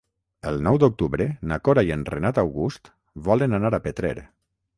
El 0.51 0.55
nou 0.67 0.77
d'octubre 0.83 1.27
na 1.51 1.59
Cora 1.69 1.83
i 1.89 1.93
en 1.97 2.07
Renat 2.15 2.41
August 2.45 2.91
volen 3.29 3.55
anar 3.61 3.73
a 3.77 3.83
Petrer. 3.89 4.17